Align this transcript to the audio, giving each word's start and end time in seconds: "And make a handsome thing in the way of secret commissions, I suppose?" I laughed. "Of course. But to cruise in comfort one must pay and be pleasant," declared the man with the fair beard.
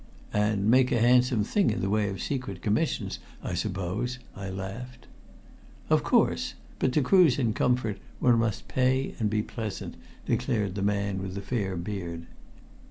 "And 0.33 0.65
make 0.65 0.91
a 0.91 0.99
handsome 0.99 1.43
thing 1.43 1.69
in 1.69 1.81
the 1.81 1.87
way 1.91 2.09
of 2.09 2.23
secret 2.23 2.63
commissions, 2.63 3.19
I 3.43 3.53
suppose?" 3.53 4.17
I 4.35 4.49
laughed. 4.49 5.05
"Of 5.91 6.01
course. 6.03 6.55
But 6.79 6.91
to 6.93 7.03
cruise 7.03 7.37
in 7.37 7.53
comfort 7.53 7.99
one 8.19 8.39
must 8.39 8.67
pay 8.67 9.13
and 9.19 9.29
be 9.29 9.43
pleasant," 9.43 9.93
declared 10.25 10.73
the 10.73 10.81
man 10.81 11.21
with 11.21 11.35
the 11.35 11.41
fair 11.41 11.77
beard. 11.77 12.25